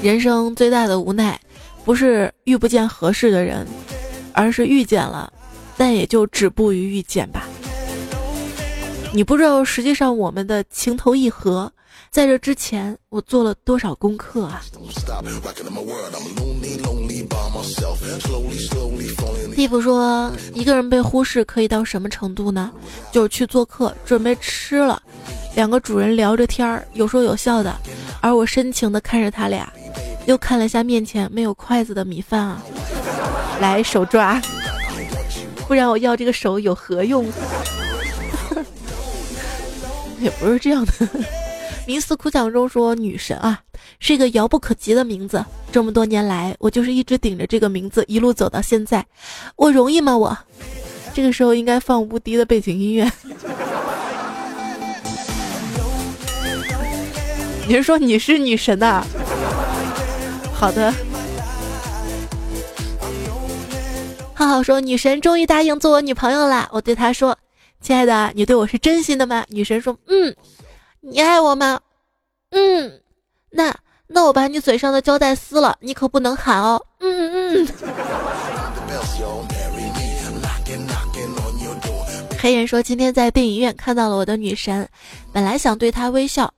[0.00, 1.36] 人生最大的无奈，
[1.84, 3.66] 不是遇不见合适的人，
[4.32, 5.32] 而是遇见了，
[5.76, 7.48] 但也就止步于遇见吧。
[9.12, 11.70] 你不知道，实际上我们的情投意合，
[12.10, 14.62] 在这之前我做了多少功课啊！
[19.56, 22.70] 地府说，一个人被忽视可以到什么程度呢？
[23.10, 25.02] 就是去做客，准备吃了，
[25.56, 27.74] 两个主人聊着天儿，有说有笑的，
[28.20, 29.70] 而我深情的看着他俩，
[30.26, 32.62] 又看了一下面前没有筷子的米饭啊，
[33.60, 34.40] 来手抓，
[35.66, 37.26] 不然我要这个手有何用？
[40.20, 40.92] 也不是这样的。
[41.86, 43.58] 冥思苦想中说女神啊
[43.98, 45.44] 是一个遥不可及的名字。
[45.72, 49.04] 这么多年来我就是一直顶着这个名字一路走到现在。
[49.56, 50.16] 我容易吗？
[50.16, 50.36] 我？
[51.12, 53.10] 这个时候应该放无敌的背景音乐。
[57.66, 59.02] 你是说你是女神呐？
[60.52, 60.92] 好的。
[64.34, 67.36] 浩浩说女神终于答应做我女朋友啦我对她说
[67.80, 70.34] 亲爱的，你对我是真心的吗？”女神说：“嗯。”
[71.02, 71.80] 你爱我吗？
[72.50, 73.00] 嗯。
[73.50, 73.74] 那
[74.06, 76.80] 那我把你嘴上的胶带撕了，你可不能喊哦。
[77.00, 77.68] 嗯嗯。
[82.38, 84.88] 黑人说：“今天在电影院看到了我的女神，
[85.32, 86.52] 本来想对她微笑，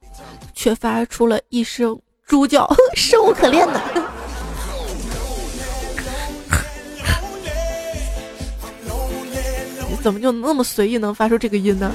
[0.54, 3.80] 却发出了一声猪叫， 生无可恋的。”
[10.02, 11.92] 怎么就那么随意能发出这个音呢？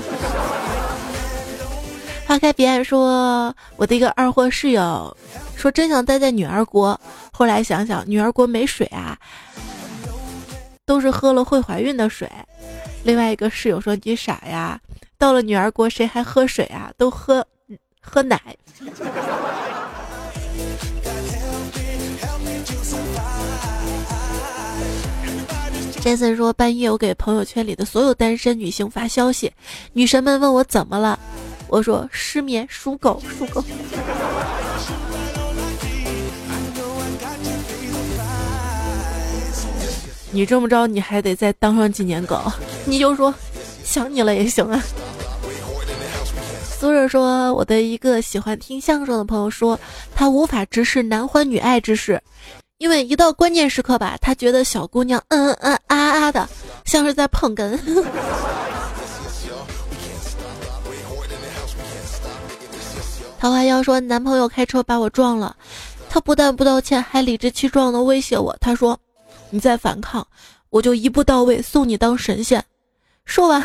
[2.26, 5.16] 花开彼岸说：“我的一个二货室友
[5.56, 7.00] 说，真想待在女儿国，
[7.32, 9.18] 后来想想女儿国没水啊，
[10.86, 12.30] 都是喝了会怀孕的水。”
[13.04, 14.80] 另外一个室友说：“你傻呀，
[15.18, 16.92] 到了女儿国谁还喝水啊？
[16.98, 17.46] 都喝
[18.02, 18.42] 喝奶。”
[26.00, 29.52] 杰森说：“半夜我给朋友圈里的所有单身女性发消息，
[29.92, 31.20] 女神们问我怎么了，
[31.68, 33.62] 我说失眠，属狗，属狗。
[40.32, 42.40] ”你这么着，你还得再当上几年狗？
[42.86, 43.34] 你就说
[43.84, 44.82] 想你了也行啊。
[46.80, 49.78] 苏热说：“我的一个喜欢听相声的朋友说，
[50.16, 52.22] 他无法直视男欢女爱之事，
[52.78, 56.48] 因为一到关键时刻吧，他觉得小姑娘嗯嗯嗯啊啊的，
[56.86, 57.78] 像是在捧哏。
[63.40, 65.56] ”桃花妖说：“男朋友开车把我撞了，
[66.10, 68.56] 他不但不道歉，还理直气壮的威胁我。
[68.60, 68.98] 他说。”
[69.50, 70.28] 你再反抗，
[70.70, 72.62] 我就一步到位送你当神仙。
[73.24, 73.64] 说完，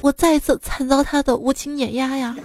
[0.00, 2.36] 我再一次惨遭他的无情碾压呀！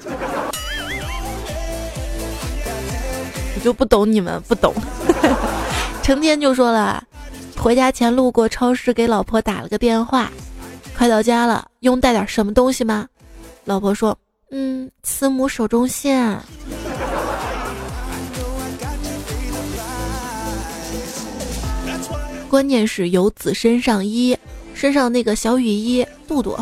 [3.55, 4.73] 我就不懂你们不懂。
[6.09, 7.03] 成天就说了，
[7.55, 10.31] 回家前路过超市，给老婆打了个电话，
[10.97, 13.07] 快到家了，用带点什么东西吗？
[13.63, 14.17] 老婆说，
[14.49, 16.35] 嗯，慈母手中线。
[22.49, 24.35] 关键是有子身上衣，
[24.73, 26.57] 身上那个小雨衣，肚肚。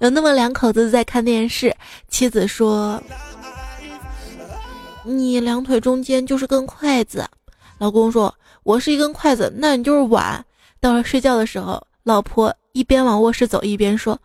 [0.00, 1.72] 有那么两口子在看电视，
[2.08, 3.00] 妻子说
[5.04, 7.26] ：“你两腿中间就是根筷子。”
[7.78, 10.44] 老公说：“我是一根筷子，那你就是碗。”
[10.80, 14.18] 到了睡觉的时候，老婆一边往卧室走，一边说：“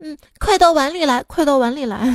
[0.00, 1.98] 嗯，快到碗里来，快到碗里来。”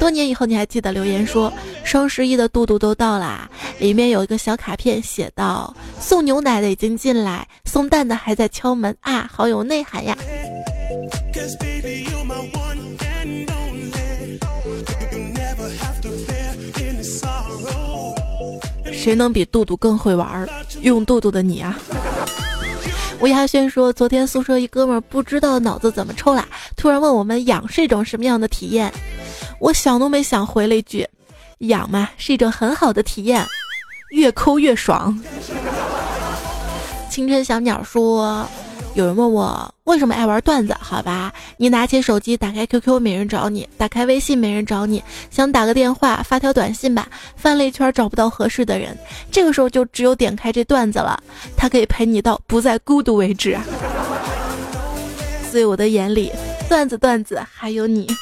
[0.00, 1.52] 多年以后，你还记得留言说
[1.84, 10.16] 双十一的肚肚都到啦，里面有一个小卡片，写道：“送牛奶的已经进来，送蛋的还在敲门啊，好有内涵呀！”
[19.00, 20.46] 谁能比肚肚更会玩
[20.80, 21.78] 用肚肚的你啊！
[23.20, 26.44] 吴亚轩说：“昨天宿舍一哥们不知道脑子怎么抽了，
[26.76, 28.92] 突然问我们痒是一种什么样的体验。”
[29.60, 31.06] 我想都没想，回了一句
[31.68, 33.46] ：“痒嘛，是一种很好的体验，
[34.10, 35.18] 越抠越爽。”
[37.08, 38.46] 清晨小鸟说
[38.98, 40.76] ：“有人问我为什么爱玩段子？
[40.80, 45.00] 好吧，你拿起手机，打开 QQ，没人找你；打开微信，没人找你。
[45.30, 48.98] 想打个电话，发条短信吧，翻了一圈找不到合适的人，
[49.30, 51.22] 这个时候就只有点开这段子了，
[51.56, 53.56] 它可以陪你到不再孤独为止。
[55.48, 56.32] 所以我的眼里，
[56.68, 58.08] 段子段子还有你。”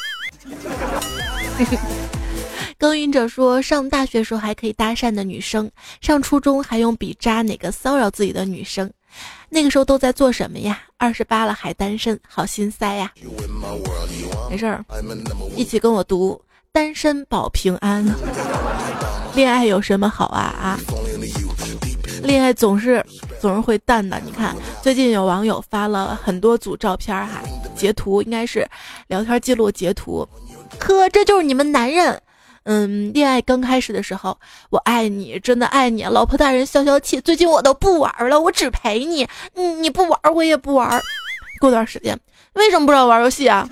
[2.79, 5.71] 耕耘者说，上大学时候还可以搭讪的女生，
[6.03, 8.91] 上初中还用笔扎哪个骚扰自己的女生，
[9.57, 10.79] 那个时候都在做什么呀？
[10.99, 13.11] 二十八了还单身，好心塞呀！
[14.51, 14.85] 没事儿，
[15.57, 16.39] 一起跟我读
[16.73, 18.07] 《单身保平安》。
[19.35, 20.79] 恋爱有什么好啊啊？
[22.23, 23.03] 恋爱总是
[23.41, 24.21] 总是会淡的。
[24.27, 27.41] 你看，最近有网友发了很多组照片哈，
[27.75, 28.69] 截图应该是
[29.07, 30.29] 聊天记录截图。
[30.79, 32.21] 呵，这就是你们男人，
[32.69, 34.37] 嗯，恋爱刚开始的时候，
[34.71, 37.21] 我爱你，真的爱你，老婆大人消消气。
[37.21, 41.01] 最近我都不玩了，我只陪你，你，你不玩我也不玩。
[41.61, 42.19] 过段时间，
[42.55, 43.69] 为什么不让我玩游戏啊？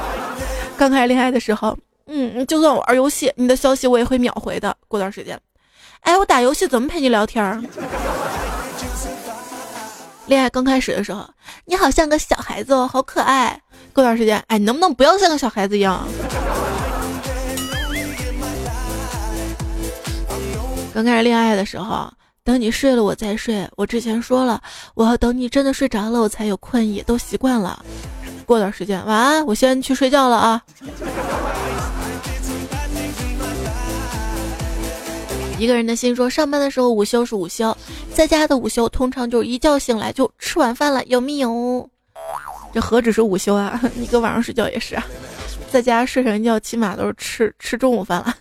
[0.76, 4.74] 刚开始恋爱的时候，嗯，就算我玩游戏，你的消息我也会秒回的。
[4.88, 5.38] 过段时间，
[6.00, 7.44] 哎，我打游戏怎么陪你聊天？
[10.26, 11.28] 恋爱刚开始的时候，
[11.66, 13.60] 你好像个小孩子哦，好可爱。
[13.92, 16.02] 过段时间，哎，你能不能不要像个小孩子一样？
[20.94, 22.08] 刚开始恋爱的时候，
[22.44, 23.68] 等你睡了我再睡。
[23.74, 24.62] 我之前说了，
[24.94, 27.84] 我要等你真的睡着了我才有困意，都习惯了。
[28.46, 30.62] 过段时间，晚安，我先去睡觉了啊。
[35.58, 37.76] 一个人的心说，上班的时候午休是午休，
[38.12, 41.90] 在家的午休通常就是一觉醒来就吃晚饭了，有没有？
[42.72, 45.04] 这何止是午休啊， 你搁晚上睡觉也是啊，
[45.72, 48.32] 在家睡上一觉，起码都是吃吃中午饭了。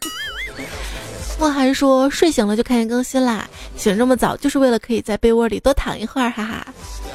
[1.44, 6.66] 莫寒说，睡醒了就看见更新啦，醒这么早就是为了可以在被窝里多躺一会儿，哈哈。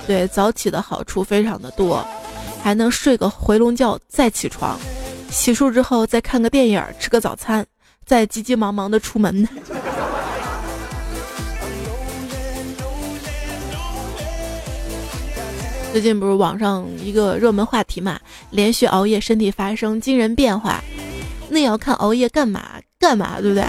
[0.07, 2.07] 对，早起的好处非常的多，
[2.63, 4.79] 还能睡个回笼觉再起床，
[5.31, 7.65] 洗漱之后再看个电影，吃个早餐，
[8.05, 9.49] 再急急忙忙的出门。
[15.91, 18.21] 最近不是网上一个热门话题嘛？
[18.51, 20.85] 连续熬夜身体发生惊人变化，
[21.49, 22.63] 那要看熬夜干嘛
[23.01, 23.65] 干嘛，对不对？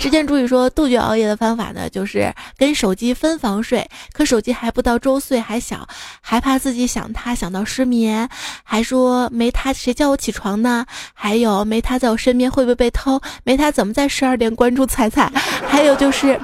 [0.00, 3.86] 时间主语说杜绝熬夜的方法呢，就是跟手机分房睡。
[4.12, 5.86] 可手机还不到周岁，还小，
[6.20, 8.28] 还怕自己想他想到失眠，
[8.62, 10.86] 还说没他谁叫我起床呢？
[11.12, 13.20] 还有没他在我身边会不会被偷？
[13.42, 15.30] 没他怎么在十二点关注彩彩？
[15.66, 16.40] 还有就是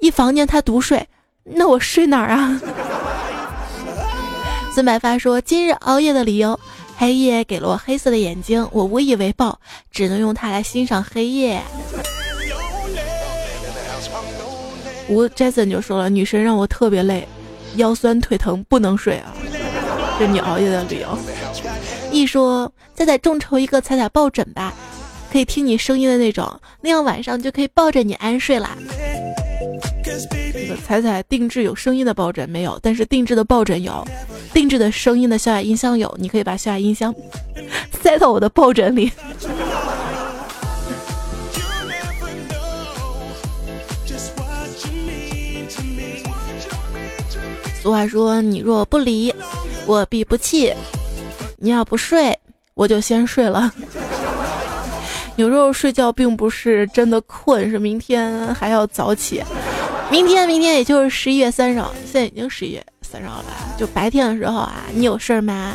[0.00, 1.08] 一房间他独睡，
[1.44, 2.60] 那我睡哪儿啊？
[4.74, 6.58] 孙白发说今日熬夜的理由，
[6.96, 9.60] 黑夜给了我黑色的眼睛，我无以为报，
[9.92, 11.62] 只能用它来欣赏黑夜。
[15.08, 17.26] 吴 Jason 就说了，女神让我特别累，
[17.76, 19.34] 腰酸腿疼不能睡啊，
[20.18, 21.18] 这你熬夜的理由。
[22.12, 24.72] 一说再再众筹一个彩彩抱枕吧，
[25.32, 28.76] 可以听你声音的那种，那样晚上就可以抱着你安睡啦。
[30.52, 34.06] 这个彩彩定制有声音的抱枕没有，但是定制的抱枕有，
[34.52, 37.14] 定制的声音的小雅音箱有，你可以把小雅音箱
[38.02, 39.10] 塞到我的抱枕里。
[47.88, 49.34] 俗话说：“你若不离，
[49.86, 50.74] 我必不弃；
[51.56, 52.38] 你要不睡，
[52.74, 53.72] 我就先睡了。”
[55.36, 59.42] 有时候睡觉并不是真的困，是明天还要早起。
[60.10, 63.44] 明天，明天也就是十一月三十号，现在已经十一月三十号了。
[63.78, 65.74] 就白天的时候啊，你有事儿吗？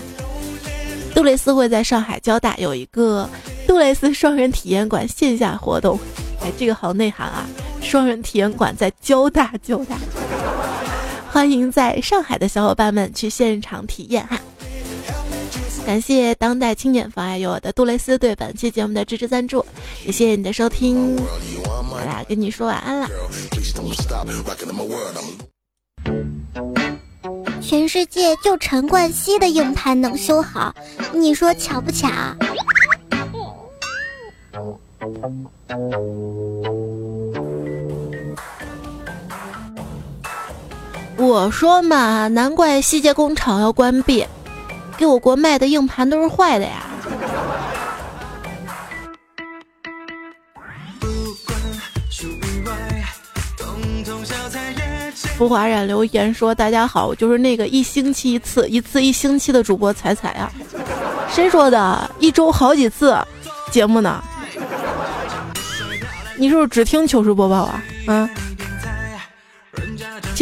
[1.16, 3.28] 杜蕾斯会在上海交大有一个
[3.66, 6.00] 杜蕾斯双人体验馆线下活动。
[6.44, 7.48] 哎，这个好内涵啊！
[7.82, 9.98] 双人体验馆在交大，交大。
[11.34, 14.40] 欢迎在上海的小伙伴们去现场体验哈！
[15.84, 19.66] 感谢当代青年妨碍有我的杜蕾斯对本期节目的支持赞助，
[20.06, 21.16] 也谢谢你的收听，
[21.90, 23.10] 我俩跟你说晚安了。
[27.60, 30.72] 全世界就陈冠希的硬盘能修好，
[31.16, 32.10] 你说巧不巧？
[41.16, 44.26] 我说嘛，难怪西街工厂要关闭，
[44.98, 46.84] 给我国卖的硬盘都是坏的呀。
[55.38, 60.52] 浮华染留言说：“大家好，我就是那个一星期一次、一次一星期的主播彩彩啊。”
[61.30, 62.12] 谁说的？
[62.20, 63.18] 一周好几次
[63.72, 64.24] 节目呢？
[66.38, 67.84] 你是不是只听糗事播报啊？
[68.08, 68.30] 嗯。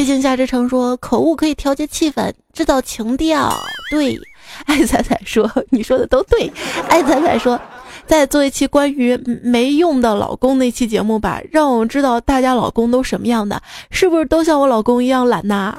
[0.04, 3.54] 谢谢夏之城说口误可以调节气氛，制造情调。
[3.92, 4.20] 对，
[4.66, 6.52] 爱彩彩说你说的都对。
[6.90, 7.60] 爱彩彩说
[8.08, 15.78] 再做一期关于没用的老公那期节目吧，让我们知道大家老公都什么样的，是不是都像我老公一样懒呐？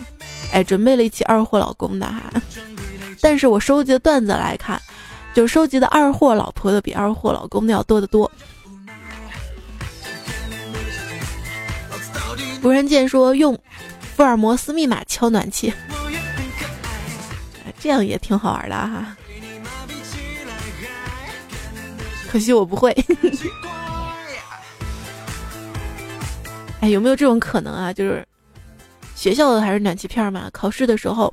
[0.52, 2.22] 哎，准备了一期二货老公的哈，
[3.20, 4.80] 但是我收集的段子来看，
[5.34, 8.30] 就收集的二货老婆的比二货老公的要多得多。
[12.62, 13.58] 无人见说用。
[14.14, 15.72] 福尔摩斯密码敲暖气，
[17.80, 19.16] 这样也挺好玩的哈。
[22.30, 22.96] 可惜我不会。
[26.80, 27.92] 哎，有没有这种可能啊？
[27.92, 28.26] 就是
[29.14, 30.50] 学校的还是暖气片嘛？
[30.52, 31.32] 考试的时候，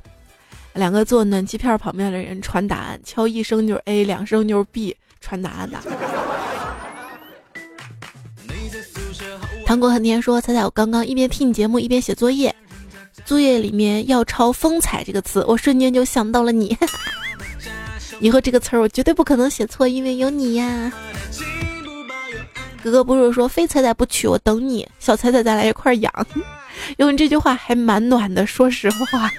[0.74, 5.78] 两个坐暖气片旁边的人传答案，敲一声就是 A，两声就是 B，传答案的。
[9.66, 12.54] 糖果很甜说：“彩彩，我刚刚一边听你节目一边写作业。”
[13.24, 16.76] 作业里面要抄“风采”这个词，我瞬间就想到了你。
[18.20, 20.92] 以后这个词儿我绝对不可能写错，因为有你呀。
[22.82, 26.12] 哥哥不是说非彩彩不娶，我等你，小彩彩咱俩一块养。
[26.96, 29.30] 用这句话还蛮暖的，说实话。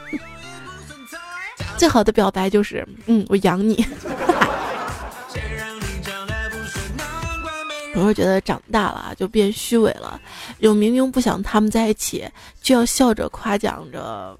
[1.78, 3.84] 最好的表白就是，嗯，我养你。
[8.02, 10.20] 有时候觉得长大了就变虚伪了，
[10.60, 12.28] 就明明不想他们在一起，
[12.60, 14.36] 就要笑着夸奖着，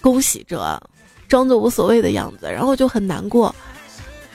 [0.00, 0.82] 恭喜着，
[1.28, 3.54] 装作无所谓的样子，然后就很难过。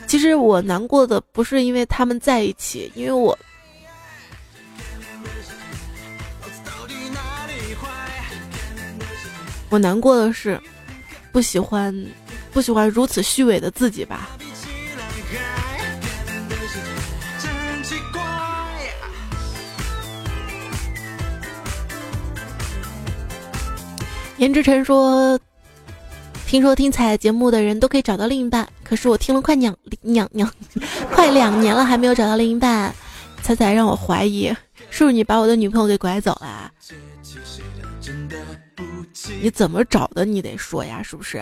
[0.07, 3.37] 其实我难过的不是因为他们在一起，因为我
[9.69, 10.57] 我难过的是
[11.33, 11.93] 不喜欢
[12.53, 14.29] 不喜欢如此虚伪的自己吧。
[24.43, 25.39] 颜志晨说
[26.45, 30.51] ：“听说听彩节目的人都可以找到另一半，可是我听了快两两两
[31.15, 32.93] 快两年了，还没有找到另一半。
[33.41, 34.53] 彩彩让我怀疑，
[34.89, 36.69] 是不是你把我的女朋友给拐走了？
[39.41, 40.25] 你怎么找的？
[40.25, 41.41] 你得说呀，是不是？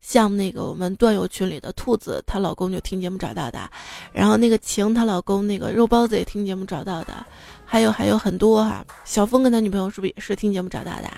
[0.00, 3.68] 像那个我们段友群里的兔子，她老公就听节目找到的，
[4.12, 7.26] 然后那个晴她老公那个肉包子也听节目找到的，
[7.64, 8.86] 还有还有很多哈。
[9.04, 11.10] 小峰跟他女朋友是不是也是听节目找到的？”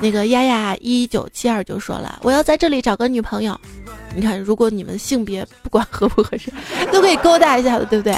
[0.00, 3.58] 那个丫丫一九七二就说了，我要在这里找个女朋友。
[4.14, 6.52] 你看，如果你们性别不管合不合适，
[6.90, 8.16] 都可以勾搭一下的，对不对？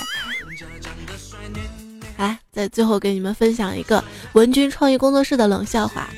[2.16, 4.02] 来，在最后给你们分享一个
[4.32, 6.08] 文君创意工作室的冷笑话。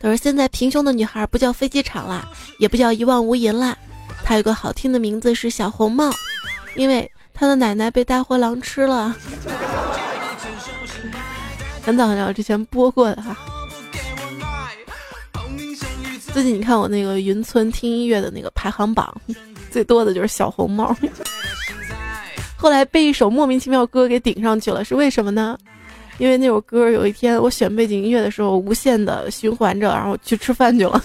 [0.00, 3.76] 他说：“现在平胸的女孩不叫飞机场啦，也不叫一望无垠啦，
[4.24, 6.12] 她有个好听的名字是小红帽，
[6.76, 9.16] 因为她的奶奶被大灰狼吃了。”
[11.82, 13.36] 很早很早之前播过的哈。
[16.32, 19.12] 最近你看我那个云村听音乐的那个排行榜，
[19.70, 20.96] 最多的就是小红帽。
[22.56, 25.58] 后来被一首莫名其妙歌给顶上去了，是为什么呢？
[26.18, 31.02] 因为那首歌有一天我选背景音乐的时候，无限的循环着，然后去吃饭去了。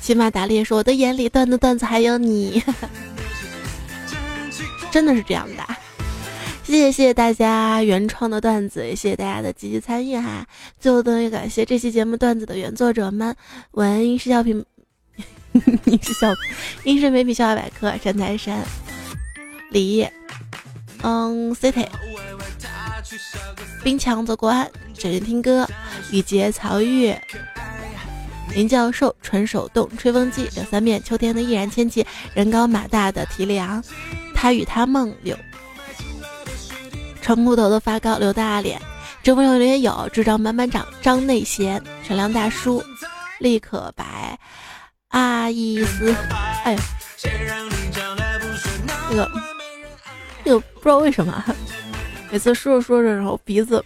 [0.00, 2.62] 骑马打猎说：“我的眼里段子段子还有你。
[4.90, 5.62] ”真的是这样的。
[6.68, 10.46] 谢谢大家原创的段子，也谢谢大家的积极参与哈。
[10.78, 13.34] 最后呢，也感谢这期节目段子的原作者们：
[13.70, 14.62] 文英式笑品，
[15.86, 16.30] 英式笑，
[16.84, 18.62] 英式美品笑话百科，山财山，
[19.70, 20.06] 李，
[21.02, 21.86] 嗯，City，
[23.82, 25.66] 冰强则过安，只人听歌，
[26.12, 27.14] 雨洁曹玉，
[28.54, 33.82] 林教授，纯手动吹风机，两三面，秋天的易然天气，人高马大的提梁，
[34.34, 35.34] 他与他梦柳。
[37.28, 38.80] 长裤头的发糕，刘大脸，
[39.22, 42.82] 这朋友也有，智障满满长，张内贤，陈良大叔，
[43.38, 44.38] 立可白，
[45.08, 46.16] 阿伊斯，
[46.64, 46.78] 哎呦，
[49.10, 49.30] 那个，
[50.42, 51.44] 那个不知道为什么，
[52.30, 53.84] 每次说着说着，然后鼻子，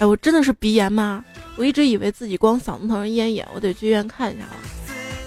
[0.00, 1.24] 哎，我真的是鼻炎吗？
[1.54, 4.56] 我一直以为自己光嗓子疼咽炎，我得去医院看一下了，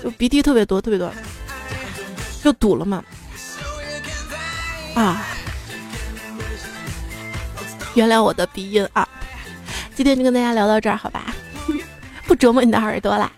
[0.03, 1.09] 就鼻涕特别多，特别多，
[2.43, 3.01] 就堵了嘛，
[4.95, 5.25] 啊。
[7.95, 9.07] 原谅我的鼻音啊！
[9.95, 11.33] 今天就跟大家聊到这儿，好吧？
[12.27, 13.31] 不折磨你的耳朵啦。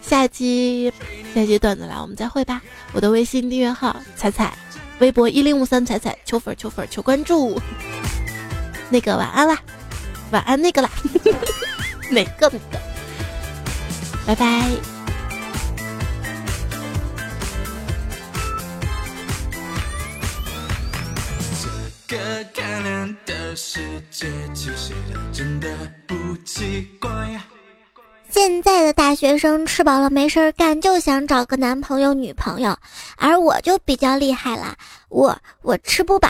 [0.00, 0.92] 下期
[1.34, 2.60] 下期段子来，我们再会吧。
[2.92, 4.52] 我的微信订阅号彩彩，
[4.98, 7.58] 微博一零五三彩彩，求粉求粉求关注。
[8.90, 9.58] 那个晚安啦，
[10.30, 10.90] 晚安那个啦，
[12.10, 12.78] 哪个哪个？
[14.26, 14.91] 拜拜。
[28.28, 32.76] 现在的大学生吃饱了没事干，就想找个男朋友女朋友，
[33.16, 34.76] 而我就比较厉害了，
[35.08, 36.28] 我我吃不饱。